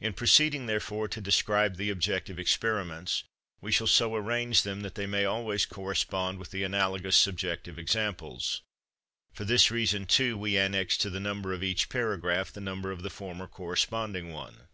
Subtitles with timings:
[0.00, 3.22] In proceeding, therefore, to describe the objective experiments,
[3.60, 8.62] we shall so arrange them that they may always correspond with the analogous subjective examples;
[9.32, 13.02] for this reason, too, we annex to the number of each paragraph the number of
[13.02, 14.66] the former corresponding one.